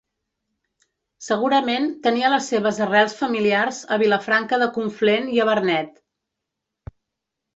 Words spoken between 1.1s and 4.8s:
Segurament tenia les seves arrels familiars a Vilafranca de